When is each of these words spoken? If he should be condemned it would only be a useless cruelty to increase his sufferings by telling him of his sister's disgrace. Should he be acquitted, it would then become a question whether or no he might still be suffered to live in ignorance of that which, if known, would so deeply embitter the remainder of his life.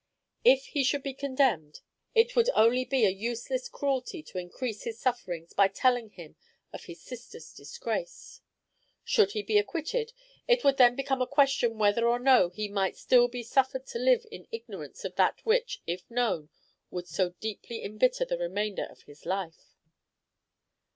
If 0.43 0.65
he 0.65 0.83
should 0.83 1.03
be 1.03 1.13
condemned 1.13 1.81
it 2.15 2.35
would 2.35 2.49
only 2.55 2.85
be 2.85 3.05
a 3.05 3.11
useless 3.11 3.69
cruelty 3.69 4.23
to 4.23 4.39
increase 4.39 4.81
his 4.81 4.97
sufferings 4.99 5.53
by 5.53 5.67
telling 5.67 6.09
him 6.09 6.37
of 6.73 6.85
his 6.85 6.99
sister's 7.03 7.53
disgrace. 7.53 8.41
Should 9.03 9.33
he 9.33 9.43
be 9.43 9.59
acquitted, 9.59 10.11
it 10.47 10.63
would 10.63 10.77
then 10.77 10.95
become 10.95 11.21
a 11.21 11.27
question 11.27 11.77
whether 11.77 12.07
or 12.07 12.17
no 12.17 12.49
he 12.49 12.67
might 12.67 12.97
still 12.97 13.27
be 13.27 13.43
suffered 13.43 13.85
to 13.85 13.99
live 13.99 14.25
in 14.31 14.47
ignorance 14.51 15.05
of 15.05 15.13
that 15.17 15.45
which, 15.45 15.83
if 15.85 16.09
known, 16.09 16.49
would 16.89 17.07
so 17.07 17.35
deeply 17.39 17.83
embitter 17.83 18.25
the 18.25 18.39
remainder 18.39 18.85
of 18.85 19.03
his 19.03 19.23
life. 19.27 19.77